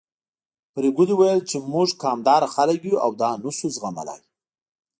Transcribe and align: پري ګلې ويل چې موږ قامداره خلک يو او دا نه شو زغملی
پري 0.73 0.89
ګلې 0.97 1.15
ويل 1.17 1.39
چې 1.49 1.57
موږ 1.71 1.89
قامداره 2.03 2.47
خلک 2.55 2.79
يو 2.89 2.97
او 3.05 3.11
دا 3.21 3.31
نه 3.43 3.51
شو 3.57 3.67
زغملی 3.75 4.21